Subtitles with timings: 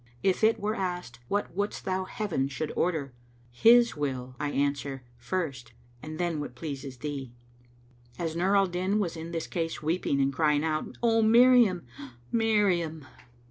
[0.23, 3.13] If it were asked, 'What wouldst thou Heaven should order?'
[3.51, 7.33] 'His will,' I answer, 'First, and then what pleases thee.'"
[8.17, 11.85] As Nur al Din was in this case, weeping and crying out, "O Miriam!
[11.99, 13.05] O Miriam!"